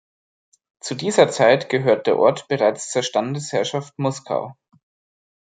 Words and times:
Zu 0.79 0.95
dieser 0.95 1.29
Zeit 1.29 1.69
gehört 1.69 2.07
der 2.07 2.17
Ort 2.17 2.47
bereits 2.47 2.89
zur 2.89 3.03
Standesherrschaft 3.03 3.99
Muskau. 3.99 4.55